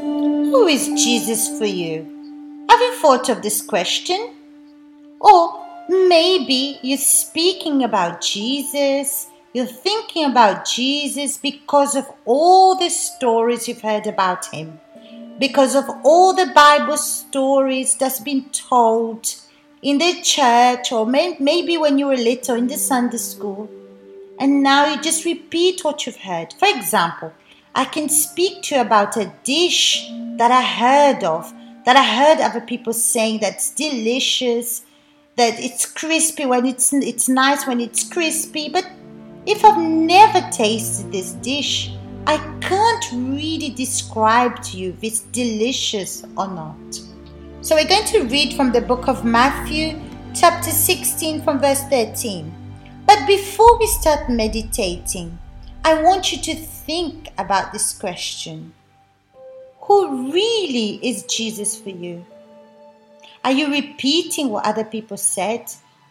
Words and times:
Who 0.00 0.66
is 0.68 0.86
Jesus 1.02 1.58
for 1.58 1.64
you? 1.66 2.66
Have 2.70 2.80
you 2.80 2.94
thought 3.00 3.28
of 3.28 3.42
this 3.42 3.60
question? 3.60 4.34
Or 5.20 5.66
maybe 5.88 6.78
you're 6.82 6.98
speaking 6.98 7.82
about 7.82 8.20
Jesus, 8.20 9.26
you're 9.52 9.66
thinking 9.66 10.24
about 10.24 10.66
Jesus 10.66 11.36
because 11.36 11.96
of 11.96 12.06
all 12.24 12.76
the 12.76 12.90
stories 12.90 13.66
you've 13.66 13.80
heard 13.80 14.06
about 14.06 14.46
him, 14.46 14.78
because 15.40 15.74
of 15.74 15.84
all 16.04 16.32
the 16.32 16.52
Bible 16.54 16.96
stories 16.96 17.96
that's 17.96 18.20
been 18.20 18.44
told 18.50 19.34
in 19.82 19.98
the 19.98 20.20
church, 20.22 20.92
or 20.92 21.06
may- 21.06 21.36
maybe 21.40 21.76
when 21.76 21.98
you 21.98 22.06
were 22.06 22.16
little 22.16 22.54
in 22.54 22.68
the 22.68 22.76
Sunday 22.76 23.16
school, 23.16 23.68
and 24.38 24.62
now 24.62 24.86
you 24.86 25.00
just 25.00 25.24
repeat 25.24 25.82
what 25.82 26.06
you've 26.06 26.16
heard. 26.16 26.54
For 26.58 26.68
example, 26.68 27.32
I 27.78 27.84
can 27.84 28.08
speak 28.08 28.62
to 28.62 28.74
you 28.74 28.80
about 28.80 29.16
a 29.16 29.32
dish 29.44 30.10
that 30.36 30.50
I 30.50 30.62
heard 30.62 31.22
of, 31.22 31.54
that 31.84 31.94
I 31.94 32.02
heard 32.02 32.40
other 32.40 32.60
people 32.60 32.92
saying 32.92 33.38
that's 33.38 33.70
delicious, 33.72 34.82
that 35.36 35.60
it's 35.60 35.86
crispy 35.86 36.44
when 36.44 36.66
it's 36.66 36.92
it's 36.92 37.28
nice 37.28 37.68
when 37.68 37.80
it's 37.80 38.02
crispy, 38.02 38.68
but 38.68 38.84
if 39.46 39.64
I've 39.64 39.80
never 39.80 40.40
tasted 40.50 41.12
this 41.12 41.34
dish, 41.34 41.92
I 42.26 42.38
can't 42.60 43.12
really 43.12 43.70
describe 43.70 44.60
to 44.64 44.76
you 44.76 44.88
if 44.94 45.04
it's 45.04 45.20
delicious 45.30 46.24
or 46.36 46.48
not. 46.48 47.00
So 47.60 47.76
we're 47.76 47.86
going 47.86 48.06
to 48.06 48.24
read 48.24 48.54
from 48.54 48.72
the 48.72 48.80
book 48.80 49.06
of 49.06 49.24
Matthew, 49.24 50.00
chapter 50.34 50.72
16, 50.72 51.44
from 51.44 51.60
verse 51.60 51.84
13. 51.84 52.52
But 53.06 53.24
before 53.28 53.78
we 53.78 53.86
start 53.86 54.28
meditating, 54.28 55.38
I 55.88 56.02
want 56.02 56.32
you 56.32 56.42
to 56.42 56.54
think 56.54 57.30
about 57.38 57.72
this 57.72 57.98
question 57.98 58.74
Who 59.80 60.30
really 60.30 61.00
is 61.02 61.22
Jesus 61.22 61.80
for 61.80 61.88
you? 61.88 62.26
Are 63.42 63.52
you 63.52 63.72
repeating 63.72 64.50
what 64.50 64.66
other 64.66 64.84
people 64.84 65.16
said? 65.16 65.64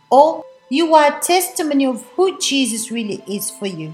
Or 0.09 0.43
you 0.71 0.95
are 0.95 1.15
a 1.15 1.21
testimony 1.21 1.85
of 1.85 2.01
who 2.15 2.39
Jesus 2.39 2.89
really 2.89 3.23
is 3.27 3.51
for 3.51 3.67
you? 3.67 3.93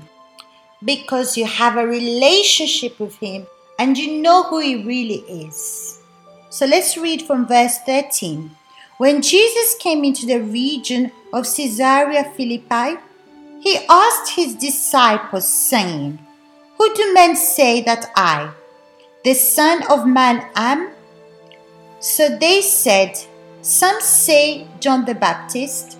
Because 0.86 1.36
you 1.36 1.46
have 1.46 1.76
a 1.76 1.86
relationship 1.86 2.98
with 2.98 3.18
Him 3.18 3.46
and 3.78 3.98
you 3.98 4.22
know 4.22 4.44
who 4.44 4.62
He 4.62 4.86
really 4.86 5.20
is. 5.28 6.00
So 6.50 6.66
let's 6.66 6.96
read 6.96 7.24
from 7.24 7.46
verse 7.46 7.80
13. 7.80 8.50
When 9.00 9.22
Jesus 9.22 9.76
came 9.80 10.06
into 10.06 10.26
the 10.28 10.40
region 10.40 11.12
of 11.34 11.44
Caesarea 11.44 12.32
Philippi, 12.38 13.02
he 13.64 13.80
asked 13.88 14.32
his 14.32 14.56
disciples, 14.56 15.48
saying, 15.48 16.20
Who 16.78 16.94
do 16.96 17.14
men 17.14 17.38
say 17.38 17.82
that 17.84 18.12
I, 18.14 18.52
the 19.24 19.34
Son 19.34 19.84
of 19.90 20.06
Man, 20.06 20.46
am? 20.54 20.92
So 22.02 22.38
they 22.38 22.60
said, 22.60 23.18
Some 23.62 24.02
say 24.02 24.68
John 24.82 25.06
the 25.06 25.16
Baptist, 25.16 25.98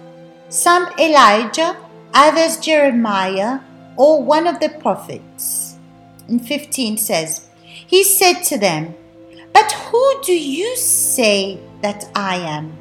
some 0.50 0.90
Elijah, 1.00 1.78
others 2.14 2.58
Jeremiah, 2.58 3.62
or 3.96 4.22
one 4.22 4.46
of 4.46 4.60
the 4.60 4.68
prophets. 4.68 5.78
And 6.28 6.46
15 6.46 6.98
says, 6.98 7.48
He 7.64 8.04
said 8.04 8.42
to 8.44 8.58
them, 8.58 8.94
But 9.54 9.72
who 9.72 10.22
do 10.22 10.34
you 10.34 10.76
say 10.76 11.62
that 11.82 12.12
I 12.14 12.36
am? 12.40 12.76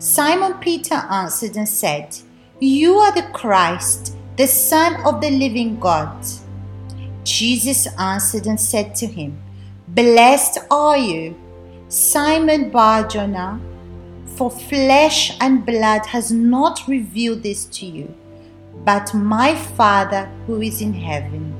Simon 0.00 0.54
Peter 0.54 0.96
answered 1.08 1.56
and 1.56 1.68
said, 1.68 2.16
You 2.58 2.94
are 3.00 3.12
the 3.12 3.28
Christ, 3.34 4.16
the 4.38 4.46
Son 4.46 4.96
of 5.04 5.20
the 5.20 5.28
living 5.28 5.78
God. 5.78 6.24
Jesus 7.22 7.86
answered 7.98 8.46
and 8.46 8.58
said 8.58 8.94
to 8.94 9.06
him, 9.06 9.38
Blessed 9.88 10.60
are 10.70 10.96
you, 10.96 11.36
Simon 11.88 12.70
Barjona, 12.70 13.60
for 14.36 14.50
flesh 14.50 15.36
and 15.38 15.66
blood 15.66 16.06
has 16.06 16.32
not 16.32 16.80
revealed 16.88 17.42
this 17.42 17.66
to 17.66 17.84
you, 17.84 18.14
but 18.86 19.12
my 19.12 19.54
Father 19.54 20.24
who 20.46 20.62
is 20.62 20.80
in 20.80 20.94
heaven. 20.94 21.54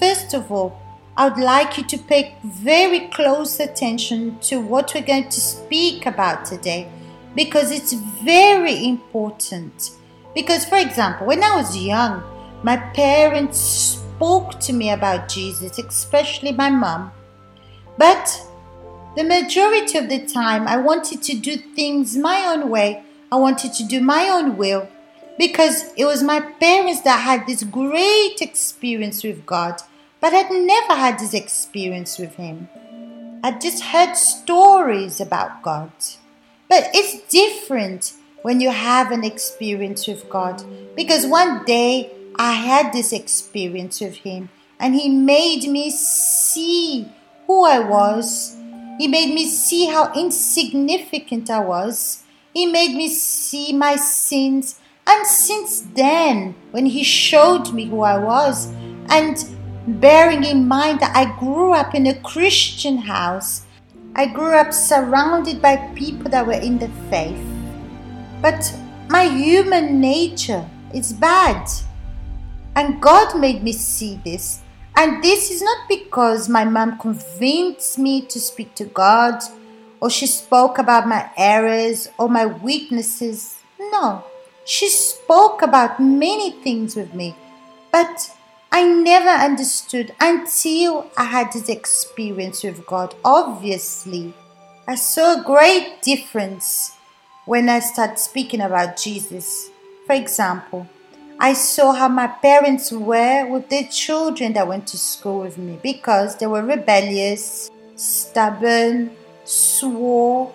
First 0.00 0.34
of 0.34 0.50
all, 0.50 0.76
I 1.16 1.28
would 1.28 1.38
like 1.38 1.78
you 1.78 1.84
to 1.84 1.98
pay 1.98 2.34
very 2.42 3.06
close 3.10 3.60
attention 3.60 4.40
to 4.40 4.60
what 4.60 4.92
we're 4.92 5.06
going 5.06 5.28
to 5.28 5.40
speak 5.40 6.04
about 6.04 6.44
today 6.44 6.88
because 7.38 7.70
it's 7.70 7.92
very 7.92 8.84
important. 8.84 9.92
Because, 10.34 10.64
for 10.64 10.76
example, 10.76 11.24
when 11.24 11.44
I 11.44 11.54
was 11.54 11.76
young, 11.76 12.20
my 12.64 12.76
parents 12.76 13.58
spoke 13.58 14.58
to 14.58 14.72
me 14.72 14.90
about 14.90 15.28
Jesus, 15.28 15.78
especially 15.78 16.50
my 16.50 16.68
mom. 16.68 17.12
But 17.96 18.26
the 19.14 19.22
majority 19.22 19.98
of 19.98 20.08
the 20.08 20.26
time, 20.26 20.66
I 20.66 20.78
wanted 20.78 21.22
to 21.22 21.36
do 21.36 21.54
things 21.56 22.16
my 22.16 22.44
own 22.44 22.70
way. 22.70 23.04
I 23.30 23.36
wanted 23.36 23.72
to 23.74 23.84
do 23.84 24.00
my 24.00 24.28
own 24.28 24.56
will 24.56 24.88
because 25.38 25.92
it 25.96 26.06
was 26.06 26.24
my 26.24 26.40
parents 26.40 27.02
that 27.02 27.20
had 27.20 27.46
this 27.46 27.62
great 27.62 28.42
experience 28.42 29.22
with 29.22 29.46
God, 29.46 29.80
but 30.20 30.34
I'd 30.34 30.50
never 30.50 30.94
had 30.96 31.20
this 31.20 31.34
experience 31.34 32.18
with 32.18 32.34
Him. 32.34 32.68
I'd 33.44 33.60
just 33.60 33.84
heard 33.84 34.16
stories 34.16 35.20
about 35.20 35.62
God. 35.62 35.92
But 36.68 36.90
it's 36.92 37.26
different 37.28 38.12
when 38.42 38.60
you 38.60 38.70
have 38.70 39.10
an 39.10 39.24
experience 39.24 40.06
with 40.06 40.28
God 40.28 40.62
because 40.94 41.26
one 41.26 41.64
day 41.64 42.12
I 42.36 42.52
had 42.52 42.92
this 42.92 43.12
experience 43.12 44.00
with 44.00 44.16
Him 44.16 44.50
and 44.78 44.94
He 44.94 45.08
made 45.08 45.68
me 45.68 45.90
see 45.90 47.08
who 47.46 47.64
I 47.64 47.78
was. 47.78 48.56
He 48.98 49.08
made 49.08 49.34
me 49.34 49.46
see 49.46 49.86
how 49.86 50.12
insignificant 50.12 51.50
I 51.50 51.60
was. 51.60 52.24
He 52.52 52.66
made 52.66 52.94
me 52.94 53.08
see 53.08 53.72
my 53.72 53.96
sins. 53.96 54.78
And 55.06 55.26
since 55.26 55.80
then, 55.80 56.54
when 56.70 56.86
He 56.86 57.02
showed 57.02 57.72
me 57.72 57.86
who 57.86 58.02
I 58.02 58.18
was, 58.18 58.72
and 59.08 59.42
bearing 59.86 60.44
in 60.44 60.68
mind 60.68 61.00
that 61.00 61.16
I 61.16 61.38
grew 61.38 61.72
up 61.72 61.94
in 61.94 62.06
a 62.06 62.20
Christian 62.20 62.98
house, 62.98 63.62
I 64.18 64.26
grew 64.26 64.50
up 64.50 64.72
surrounded 64.72 65.62
by 65.62 65.76
people 65.94 66.28
that 66.32 66.44
were 66.44 66.60
in 66.60 66.76
the 66.76 66.88
faith. 67.08 67.38
But 68.42 68.74
my 69.08 69.22
human 69.22 70.00
nature 70.00 70.68
is 70.92 71.12
bad. 71.12 71.70
And 72.74 73.00
God 73.00 73.38
made 73.38 73.62
me 73.62 73.70
see 73.70 74.20
this. 74.24 74.60
And 74.96 75.22
this 75.22 75.52
is 75.52 75.62
not 75.62 75.88
because 75.88 76.48
my 76.48 76.64
mom 76.64 76.98
convinced 76.98 77.96
me 77.96 78.22
to 78.22 78.40
speak 78.40 78.74
to 78.74 78.86
God 78.86 79.40
or 80.00 80.10
she 80.10 80.26
spoke 80.26 80.78
about 80.78 81.06
my 81.06 81.30
errors 81.36 82.08
or 82.18 82.28
my 82.28 82.46
weaknesses. 82.46 83.60
No, 83.78 84.24
she 84.64 84.88
spoke 84.88 85.62
about 85.62 86.00
many 86.00 86.50
things 86.50 86.96
with 86.96 87.14
me. 87.14 87.36
But 87.92 88.34
I 88.70 88.84
never 88.84 89.30
understood 89.30 90.14
until 90.20 91.10
I 91.16 91.24
had 91.24 91.52
this 91.52 91.68
experience 91.68 92.62
with 92.62 92.86
God. 92.86 93.14
Obviously, 93.24 94.34
I 94.86 94.94
saw 94.94 95.40
a 95.40 95.44
great 95.44 96.02
difference 96.02 96.92
when 97.46 97.68
I 97.68 97.80
started 97.80 98.18
speaking 98.18 98.60
about 98.60 98.98
Jesus. 98.98 99.70
For 100.06 100.14
example, 100.14 100.86
I 101.40 101.54
saw 101.54 101.92
how 101.92 102.08
my 102.08 102.26
parents 102.26 102.92
were 102.92 103.46
with 103.46 103.68
their 103.70 103.84
children 103.84 104.52
that 104.52 104.68
went 104.68 104.86
to 104.88 104.98
school 104.98 105.40
with 105.40 105.56
me 105.56 105.78
because 105.82 106.36
they 106.36 106.46
were 106.46 106.62
rebellious, 106.62 107.70
stubborn, 107.96 109.12
swore, 109.44 110.52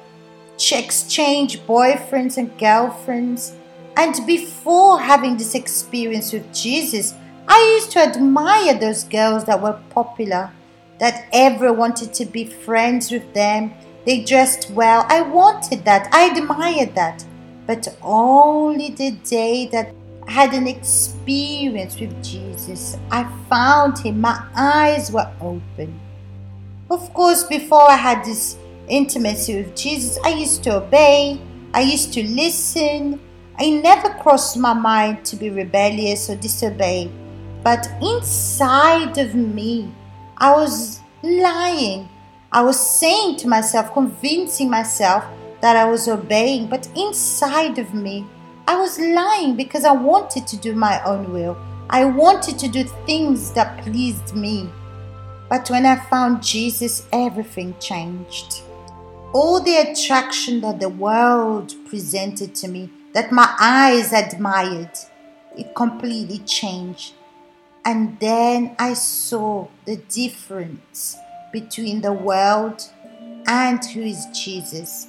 exchanged 0.71 1.65
boyfriends 1.65 2.37
and 2.37 2.57
girlfriends. 2.59 3.55
And 3.97 4.15
before 4.27 4.99
having 4.99 5.37
this 5.37 5.55
experience 5.55 6.31
with 6.31 6.53
Jesus, 6.53 7.13
I 7.47 7.75
used 7.75 7.91
to 7.91 7.99
admire 7.99 8.77
those 8.77 9.03
girls 9.03 9.45
that 9.45 9.61
were 9.61 9.79
popular, 9.89 10.51
that 10.99 11.27
everyone 11.33 11.77
wanted 11.77 12.13
to 12.15 12.25
be 12.25 12.45
friends 12.45 13.11
with 13.11 13.33
them. 13.33 13.73
They 14.05 14.23
dressed 14.23 14.71
well. 14.71 15.05
I 15.09 15.21
wanted 15.21 15.85
that. 15.85 16.09
I 16.11 16.25
admired 16.25 16.95
that. 16.95 17.25
But 17.65 17.87
only 18.01 18.89
the 18.89 19.11
day 19.11 19.67
that 19.67 19.93
I 20.27 20.31
had 20.31 20.53
an 20.53 20.67
experience 20.67 21.99
with 21.99 22.23
Jesus, 22.23 22.97
I 23.11 23.23
found 23.49 23.99
Him. 23.99 24.21
My 24.21 24.41
eyes 24.55 25.11
were 25.11 25.31
open. 25.41 25.99
Of 26.89 27.13
course, 27.13 27.43
before 27.43 27.89
I 27.89 27.95
had 27.95 28.23
this 28.23 28.57
intimacy 28.87 29.55
with 29.55 29.75
Jesus, 29.75 30.17
I 30.23 30.29
used 30.29 30.63
to 30.65 30.77
obey, 30.77 31.41
I 31.73 31.81
used 31.81 32.13
to 32.13 32.23
listen. 32.23 33.19
I 33.57 33.69
never 33.69 34.09
crossed 34.09 34.57
my 34.57 34.73
mind 34.73 35.25
to 35.25 35.35
be 35.35 35.49
rebellious 35.49 36.29
or 36.29 36.35
disobey. 36.35 37.09
But 37.63 37.89
inside 38.01 39.17
of 39.17 39.35
me, 39.35 39.93
I 40.37 40.51
was 40.51 40.99
lying. 41.23 42.09
I 42.51 42.61
was 42.61 42.79
saying 42.79 43.37
to 43.37 43.47
myself, 43.47 43.93
convincing 43.93 44.69
myself 44.69 45.23
that 45.61 45.77
I 45.77 45.89
was 45.89 46.09
obeying, 46.09 46.67
but 46.67 46.89
inside 46.95 47.79
of 47.79 47.93
me, 47.93 48.27
I 48.67 48.75
was 48.75 48.99
lying 48.99 49.55
because 49.55 49.85
I 49.85 49.93
wanted 49.93 50.45
to 50.47 50.57
do 50.57 50.75
my 50.75 51.01
own 51.03 51.31
will. 51.31 51.57
I 51.89 52.05
wanted 52.05 52.59
to 52.59 52.67
do 52.67 52.83
things 53.05 53.51
that 53.53 53.81
pleased 53.83 54.35
me. 54.35 54.69
But 55.49 55.69
when 55.69 55.85
I 55.85 55.95
found 55.95 56.43
Jesus, 56.43 57.07
everything 57.13 57.75
changed. 57.79 58.61
All 59.33 59.61
the 59.61 59.77
attraction 59.77 60.61
that 60.61 60.79
the 60.79 60.89
world 60.89 61.73
presented 61.87 62.55
to 62.55 62.67
me, 62.67 62.89
that 63.13 63.31
my 63.31 63.53
eyes 63.59 64.11
admired, 64.11 64.91
it 65.57 65.75
completely 65.75 66.39
changed. 66.39 67.13
And 67.85 68.19
then 68.19 68.75
I 68.79 68.93
saw 68.93 69.67
the 69.85 69.97
difference 69.97 71.17
between 71.51 72.01
the 72.01 72.13
world 72.13 72.89
and 73.45 73.83
who 73.83 74.01
is 74.01 74.25
Jesus 74.33 75.07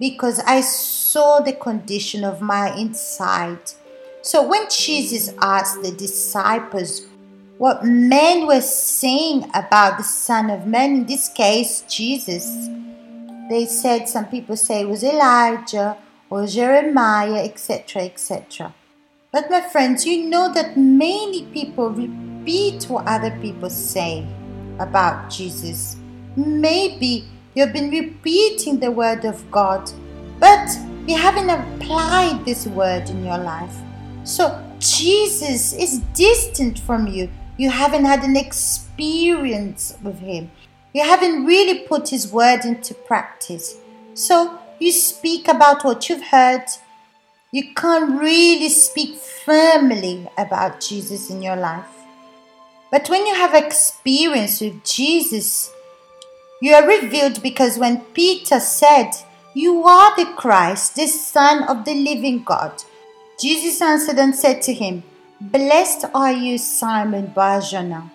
because 0.00 0.40
I 0.40 0.62
saw 0.62 1.40
the 1.40 1.52
condition 1.52 2.24
of 2.24 2.40
my 2.40 2.74
inside. 2.76 3.72
So 4.22 4.46
when 4.48 4.68
Jesus 4.68 5.32
asked 5.40 5.82
the 5.82 5.92
disciples 5.92 7.02
what 7.58 7.84
men 7.84 8.46
were 8.46 8.62
saying 8.62 9.50
about 9.54 9.98
the 9.98 10.04
Son 10.04 10.50
of 10.50 10.66
Man, 10.66 10.90
in 10.94 11.06
this 11.06 11.28
case, 11.28 11.82
Jesus, 11.82 12.68
they 13.50 13.66
said, 13.66 14.08
some 14.08 14.26
people 14.26 14.56
say 14.56 14.80
it 14.80 14.88
was 14.88 15.04
Elijah 15.04 15.96
or 16.30 16.46
Jeremiah, 16.46 17.44
etc., 17.44 18.02
etc. 18.02 18.74
But 19.32 19.48
my 19.48 19.60
friends, 19.60 20.04
you 20.04 20.28
know 20.28 20.52
that 20.52 20.76
many 20.76 21.44
people 21.52 21.90
repeat 21.90 22.84
what 22.86 23.06
other 23.06 23.30
people 23.40 23.70
say 23.70 24.26
about 24.80 25.30
Jesus. 25.30 25.96
Maybe 26.34 27.26
you've 27.54 27.72
been 27.72 27.90
repeating 27.90 28.80
the 28.80 28.90
word 28.90 29.24
of 29.24 29.48
God, 29.52 29.88
but 30.40 30.68
you 31.06 31.16
haven't 31.16 31.48
applied 31.48 32.44
this 32.44 32.66
word 32.66 33.08
in 33.08 33.24
your 33.24 33.38
life. 33.38 33.76
So 34.24 34.60
Jesus 34.80 35.74
is 35.74 36.00
distant 36.12 36.80
from 36.80 37.06
you. 37.06 37.30
You 37.56 37.70
haven't 37.70 38.06
had 38.06 38.24
an 38.24 38.36
experience 38.36 39.96
with 40.02 40.18
him. 40.18 40.50
You 40.92 41.04
haven't 41.04 41.46
really 41.46 41.86
put 41.86 42.08
his 42.08 42.32
word 42.32 42.64
into 42.64 42.94
practice. 42.94 43.76
So 44.14 44.58
you 44.80 44.90
speak 44.90 45.46
about 45.46 45.84
what 45.84 46.08
you've 46.08 46.24
heard 46.24 46.64
you 47.52 47.74
can't 47.74 48.20
really 48.20 48.68
speak 48.68 49.16
firmly 49.16 50.28
about 50.38 50.80
Jesus 50.80 51.30
in 51.30 51.42
your 51.42 51.56
life. 51.56 51.86
But 52.92 53.08
when 53.08 53.26
you 53.26 53.34
have 53.34 53.54
experience 53.54 54.60
with 54.60 54.84
Jesus, 54.84 55.72
you 56.62 56.74
are 56.74 56.86
revealed 56.86 57.42
because 57.42 57.78
when 57.78 58.02
Peter 58.14 58.60
said, 58.60 59.10
You 59.54 59.82
are 59.84 60.14
the 60.16 60.32
Christ, 60.36 60.94
the 60.94 61.06
Son 61.06 61.64
of 61.64 61.84
the 61.84 61.94
living 61.94 62.44
God, 62.44 62.84
Jesus 63.40 63.80
answered 63.82 64.18
and 64.18 64.34
said 64.34 64.62
to 64.62 64.72
him, 64.72 65.02
Blessed 65.40 66.04
are 66.14 66.32
you, 66.32 66.58
Simon 66.58 67.32
Barjona. 67.34 68.12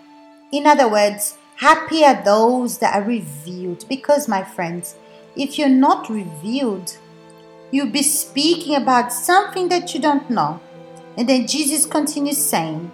In 0.51 0.65
other 0.67 0.88
words, 0.88 1.38
happy 1.55 2.05
are 2.05 2.23
those 2.23 2.77
that 2.77 2.95
are 2.95 3.07
revealed. 3.07 3.85
Because, 3.89 4.27
my 4.27 4.43
friends, 4.43 4.95
if 5.35 5.57
you're 5.57 5.67
not 5.67 6.09
revealed, 6.09 6.97
you'll 7.75 7.92
be 7.92 8.01
speaking 8.01 8.74
about 8.74 9.12
something 9.12 9.68
that 9.68 9.94
you 9.94 10.00
don't 10.00 10.30
know. 10.30 10.62
And 11.18 11.27
then 11.27 11.45
Jesus 11.45 11.86
continues 11.86 12.38
saying, 12.38 12.89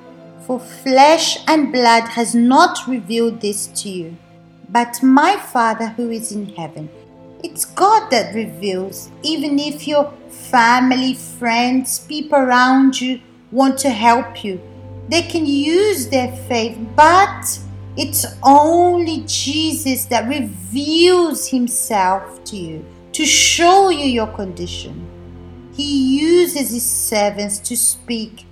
For 0.47 0.59
flesh 0.59 1.37
and 1.47 1.71
blood 1.71 2.07
has 2.09 2.33
not 2.33 2.87
revealed 2.87 3.41
this 3.41 3.67
to 3.67 3.89
you, 3.89 4.17
but 4.69 5.03
my 5.03 5.37
Father 5.37 5.89
who 5.89 6.09
is 6.09 6.31
in 6.31 6.47
heaven. 6.55 6.89
It's 7.43 7.65
God 7.65 8.09
that 8.09 8.33
reveals, 8.33 9.11
even 9.21 9.59
if 9.59 9.87
your 9.87 10.11
family, 10.29 11.13
friends, 11.13 11.99
people 11.99 12.39
around 12.39 12.99
you 12.99 13.21
want 13.51 13.77
to 13.79 13.89
help 13.91 14.43
you. 14.43 14.59
They 15.09 15.21
can 15.21 15.45
use 15.45 16.07
their 16.07 16.31
faith, 16.47 16.75
but 16.95 17.59
it's 17.97 18.25
only 18.41 19.23
Jesus 19.27 20.05
that 20.05 20.27
reveals 20.27 21.47
himself 21.49 22.43
to 22.45 22.57
you 22.57 22.85
to 23.21 23.27
show 23.27 23.89
you 23.89 24.05
your 24.05 24.25
condition. 24.25 25.07
He 25.73 26.17
uses 26.17 26.71
his 26.71 26.83
servants 26.83 27.59
to 27.59 27.77
speak, 27.77 28.47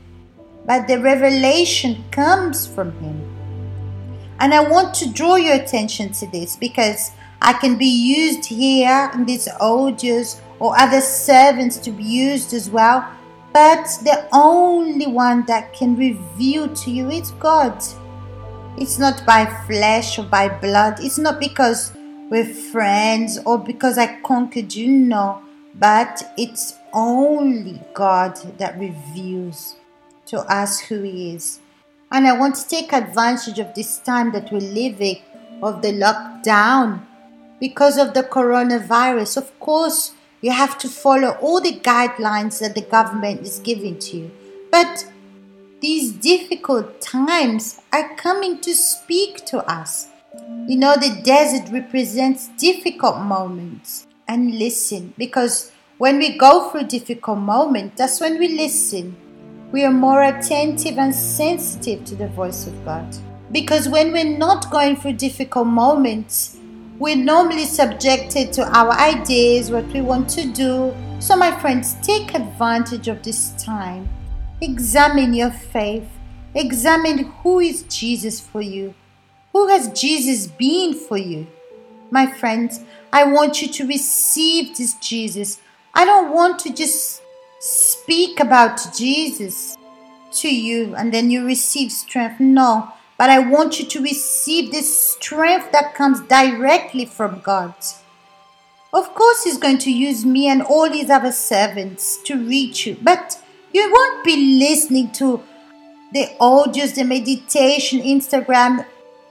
but 0.63 0.87
the 0.87 0.99
revelation 0.99 2.03
comes 2.11 2.67
from 2.67 2.91
him. 2.99 3.19
And 4.39 4.53
I 4.53 4.59
want 4.59 4.93
to 4.97 5.09
draw 5.09 5.37
your 5.37 5.55
attention 5.55 6.11
to 6.11 6.27
this 6.27 6.55
because 6.55 7.09
I 7.41 7.53
can 7.53 7.79
be 7.79 7.87
used 7.87 8.45
here 8.45 9.09
in 9.15 9.25
these 9.25 9.47
audios 9.59 10.39
or 10.59 10.77
other 10.77 11.01
servants 11.01 11.77
to 11.79 11.89
be 11.89 12.03
used 12.03 12.53
as 12.53 12.69
well. 12.69 13.11
But 13.51 13.85
the 14.03 14.27
only 14.31 15.07
one 15.07 15.47
that 15.47 15.73
can 15.73 15.95
reveal 15.95 16.67
to 16.75 16.91
you 16.91 17.09
is 17.09 17.31
God. 17.31 17.83
It's 18.77 18.99
not 18.99 19.25
by 19.25 19.47
flesh 19.65 20.19
or 20.19 20.25
by 20.25 20.47
blood. 20.47 20.99
It's 20.99 21.17
not 21.17 21.39
because 21.39 21.91
with 22.29 22.55
friends 22.71 23.39
or 23.45 23.57
because 23.57 23.97
I 23.97 24.21
conquered 24.21 24.73
you. 24.75 24.87
No, 24.87 25.41
but 25.75 26.33
it's 26.37 26.75
only 26.93 27.81
God 27.93 28.37
that 28.57 28.79
reveals 28.79 29.75
to 30.27 30.39
us 30.41 30.79
who 30.79 31.01
He 31.01 31.35
is. 31.35 31.59
And 32.11 32.27
I 32.27 32.37
want 32.37 32.55
to 32.55 32.67
take 32.67 32.93
advantage 32.93 33.59
of 33.59 33.73
this 33.75 33.99
time 33.99 34.31
that 34.31 34.51
we're 34.51 34.59
living, 34.59 35.21
of 35.61 35.81
the 35.81 35.91
lockdown, 35.91 37.01
because 37.59 37.97
of 37.97 38.13
the 38.13 38.23
coronavirus. 38.23 39.37
Of 39.37 39.59
course, 39.59 40.13
you 40.41 40.51
have 40.51 40.77
to 40.79 40.87
follow 40.87 41.37
all 41.41 41.61
the 41.61 41.79
guidelines 41.79 42.59
that 42.59 42.73
the 42.73 42.81
government 42.81 43.41
is 43.41 43.59
giving 43.59 43.99
to 43.99 44.17
you. 44.17 44.31
But 44.71 45.05
these 45.81 46.11
difficult 46.11 46.99
times 46.99 47.81
are 47.93 48.15
coming 48.15 48.59
to 48.61 48.73
speak 48.73 49.45
to 49.47 49.59
us. 49.69 50.07
You 50.67 50.77
know, 50.77 50.95
the 50.95 51.21
desert 51.23 51.71
represents 51.71 52.49
difficult 52.57 53.19
moments. 53.19 54.07
And 54.27 54.59
listen, 54.59 55.13
because 55.17 55.71
when 55.97 56.17
we 56.19 56.37
go 56.37 56.69
through 56.69 56.83
difficult 56.83 57.39
moments, 57.39 57.97
that's 57.97 58.21
when 58.21 58.37
we 58.37 58.49
listen. 58.49 59.15
We 59.71 59.83
are 59.83 59.91
more 59.91 60.23
attentive 60.23 60.97
and 60.97 61.13
sensitive 61.13 62.05
to 62.05 62.15
the 62.15 62.27
voice 62.27 62.67
of 62.67 62.85
God. 62.85 63.07
Because 63.51 63.89
when 63.89 64.11
we're 64.11 64.37
not 64.37 64.69
going 64.69 64.95
through 64.95 65.13
difficult 65.13 65.67
moments, 65.67 66.57
we're 66.99 67.15
normally 67.15 67.65
subjected 67.65 68.53
to 68.53 68.77
our 68.77 68.91
ideas, 68.91 69.71
what 69.71 69.87
we 69.87 70.01
want 70.01 70.29
to 70.31 70.45
do. 70.45 70.93
So, 71.19 71.35
my 71.35 71.57
friends, 71.59 71.95
take 72.01 72.35
advantage 72.35 73.07
of 73.07 73.23
this 73.23 73.51
time. 73.63 74.07
Examine 74.61 75.33
your 75.33 75.51
faith. 75.51 76.07
Examine 76.53 77.31
who 77.41 77.59
is 77.59 77.83
Jesus 77.83 78.39
for 78.39 78.61
you. 78.61 78.93
Who 79.59 79.67
has 79.67 79.91
Jesus 79.91 80.47
been 80.47 80.93
for 80.93 81.17
you? 81.17 81.45
My 82.11 82.25
friends, 82.25 82.79
I 83.11 83.25
want 83.25 83.61
you 83.61 83.67
to 83.67 83.85
receive 83.85 84.77
this 84.77 84.93
Jesus. 85.01 85.59
I 85.93 86.05
don't 86.05 86.33
want 86.33 86.59
to 86.59 86.73
just 86.73 87.21
speak 87.59 88.39
about 88.39 88.79
Jesus 88.95 89.75
to 90.35 90.47
you 90.47 90.95
and 90.95 91.13
then 91.13 91.29
you 91.29 91.45
receive 91.45 91.91
strength. 91.91 92.39
No, 92.39 92.93
but 93.17 93.29
I 93.29 93.39
want 93.39 93.81
you 93.81 93.85
to 93.87 94.01
receive 94.01 94.71
this 94.71 95.09
strength 95.09 95.73
that 95.73 95.93
comes 95.93 96.21
directly 96.21 97.03
from 97.03 97.41
God. 97.41 97.73
Of 98.93 99.13
course, 99.13 99.43
He's 99.43 99.57
going 99.57 99.79
to 99.79 99.91
use 99.91 100.23
me 100.25 100.47
and 100.47 100.61
all 100.61 100.89
His 100.89 101.09
other 101.09 101.33
servants 101.33 102.15
to 102.23 102.37
reach 102.37 102.87
you, 102.87 102.95
but 103.01 103.43
you 103.73 103.91
won't 103.91 104.23
be 104.23 104.57
listening 104.57 105.11
to 105.19 105.43
the 106.13 106.29
audios, 106.39 106.95
the 106.95 107.03
meditation, 107.03 107.99
Instagram 107.99 108.85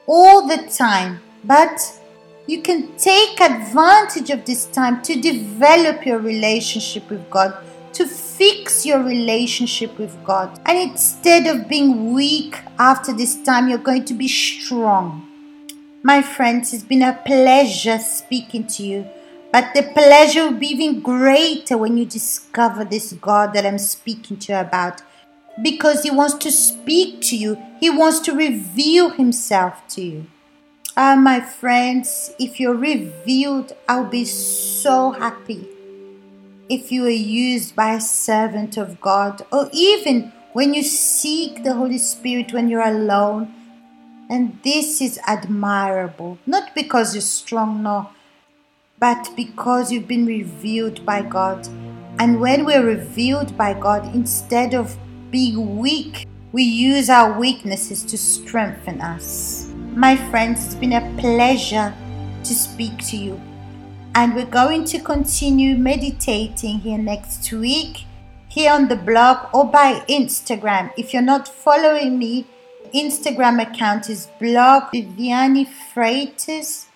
all 0.09 0.49
the 0.49 0.57
time, 0.69 1.21
but 1.45 2.01
you 2.47 2.63
can 2.63 2.97
take 2.97 3.41
advantage 3.41 4.31
of 4.31 4.47
this 4.47 4.65
time 4.67 5.03
to 5.03 5.21
develop 5.21 6.07
your 6.07 6.19
relationship 6.19 7.09
with 7.11 7.29
God, 7.29 7.55
to 7.93 8.07
fix 8.07 8.87
your 8.87 9.03
relationship 9.03 9.99
with 9.99 10.17
God. 10.25 10.59
And 10.65 10.79
instead 10.79 11.47
of 11.47 11.69
being 11.69 12.15
weak 12.15 12.59
after 12.79 13.13
this 13.13 13.41
time, 13.43 13.69
you're 13.69 13.79
going 13.79 14.07
to 14.07 14.15
be 14.15 14.29
strong. 14.29 15.27
My 16.03 16.23
friends, 16.23 16.73
it's 16.73 16.85
been 16.85 17.03
a 17.03 17.21
pleasure 17.27 17.99
speaking 17.99 18.67
to 18.69 18.83
you. 18.83 19.07
But 19.53 19.75
the 19.75 19.83
pleasure 19.83 20.45
will 20.45 20.59
be 20.59 20.69
even 20.69 21.01
greater 21.01 21.77
when 21.77 21.97
you 21.97 22.05
discover 22.05 22.85
this 22.85 23.13
God 23.15 23.53
that 23.55 23.67
I'm 23.67 23.79
speaking 23.79 24.39
to 24.39 24.53
you 24.53 24.59
about 24.59 25.03
because 25.63 26.03
He 26.03 26.11
wants 26.11 26.35
to 26.35 26.51
speak 26.51 27.21
to 27.23 27.37
you, 27.37 27.59
He 27.81 27.91
wants 27.91 28.21
to 28.21 28.33
reveal 28.33 29.11
Himself 29.11 29.87
to 29.89 30.03
you. 30.03 30.27
Ah, 30.97 31.15
my 31.15 31.41
friends, 31.41 32.35
if 32.39 32.59
you're 32.59 32.75
revealed, 32.75 33.73
I'll 33.89 34.11
be 34.11 34.25
so 34.25 35.13
happy. 35.13 35.69
If 36.69 36.91
you 36.91 37.07
are 37.07 37.09
used 37.09 37.77
by 37.77 37.95
a 37.95 38.01
servant 38.01 38.77
of 38.77 39.01
God, 39.01 39.43
or 39.53 39.71
even 39.73 40.33
when 40.53 40.75
you 40.75 40.83
seek 40.83 41.63
the 41.63 41.75
Holy 41.75 41.99
Spirit 41.99 42.53
when 42.53 42.69
you're 42.69 42.83
alone, 42.83 43.55
and 44.29 44.59
this 44.65 45.01
is 45.01 45.21
admirable, 45.27 46.39
not 46.47 46.75
because 46.75 47.15
you're 47.15 47.23
strong, 47.23 47.83
no, 47.83 48.11
but 48.99 49.31
because 49.37 49.93
you've 49.93 50.09
been 50.09 50.27
revealed 50.27 51.07
by 51.07 51.23
God. 51.23 51.67
And 52.19 52.41
when 52.41 52.65
we're 52.65 52.85
revealed 52.85 53.57
by 53.57 53.73
God, 53.73 54.15
instead 54.15 54.75
of 54.75 54.99
being 55.31 55.79
weak, 55.79 56.27
we 56.53 56.63
use 56.63 57.11
our 57.11 57.39
weaknesses 57.39 58.03
to 58.05 58.17
strengthen 58.17 59.01
us. 59.01 59.71
My 59.95 60.17
friends, 60.31 60.65
it's 60.65 60.75
been 60.75 60.95
a 60.95 61.15
pleasure 61.19 61.95
to 62.45 62.55
speak 62.55 62.99
to 63.09 63.17
you. 63.17 63.41
And 64.15 64.35
we're 64.35 64.47
going 64.47 64.85
to 64.87 64.99
continue 64.99 65.77
meditating 65.77 66.81
here 66.81 66.99
next 66.99 67.53
week, 67.53 68.05
here 68.49 68.73
on 68.73 68.89
the 68.89 68.97
blog 68.97 69.55
or 69.55 69.67
by 69.67 70.01
Instagram. 70.09 70.91
If 70.97 71.13
you're 71.13 71.23
not 71.23 71.47
following 71.47 72.19
me, 72.19 72.47
Instagram 72.95 73.61
account 73.61 74.09
is 74.09 74.29
blog 74.41 74.85
Viviane 74.95 75.69
Freitas, 75.95 76.87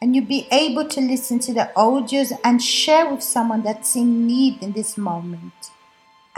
and 0.00 0.14
you'll 0.14 0.24
be 0.24 0.46
able 0.52 0.86
to 0.88 1.00
listen 1.00 1.38
to 1.40 1.52
the 1.52 1.70
audios 1.76 2.32
and 2.44 2.62
share 2.62 3.10
with 3.10 3.22
someone 3.22 3.62
that's 3.62 3.96
in 3.96 4.26
need 4.26 4.62
in 4.62 4.72
this 4.72 4.96
moment. 4.96 5.52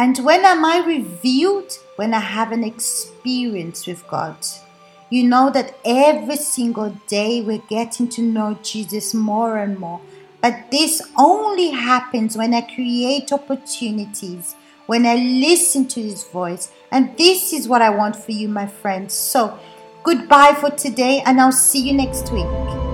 And 0.02 0.18
when 0.18 0.44
am 0.44 0.64
I 0.64 0.84
revealed? 0.84 1.78
When 1.94 2.12
I 2.12 2.18
have 2.18 2.50
an 2.50 2.64
experience 2.64 3.86
with 3.86 4.04
God. 4.08 4.34
You 5.10 5.22
know 5.22 5.48
that 5.50 5.78
every 5.84 6.34
single 6.34 6.90
day 7.06 7.40
we're 7.40 7.68
getting 7.68 8.08
to 8.08 8.20
know 8.20 8.58
Jesus 8.64 9.14
more 9.14 9.58
and 9.58 9.78
more. 9.78 10.00
But 10.40 10.72
this 10.72 11.02
only 11.16 11.70
happens 11.70 12.36
when 12.36 12.52
I 12.52 12.62
create 12.62 13.32
opportunities, 13.32 14.56
when 14.86 15.06
I 15.06 15.14
listen 15.14 15.86
to 15.94 16.02
His 16.02 16.24
voice. 16.24 16.72
And 16.90 17.16
this 17.16 17.52
is 17.52 17.68
what 17.68 17.80
I 17.80 17.90
want 17.90 18.16
for 18.16 18.32
you, 18.32 18.48
my 18.48 18.66
friends. 18.66 19.14
So, 19.14 19.56
goodbye 20.02 20.56
for 20.60 20.70
today, 20.70 21.22
and 21.24 21.40
I'll 21.40 21.52
see 21.52 21.86
you 21.86 21.92
next 21.92 22.32
week. 22.32 22.91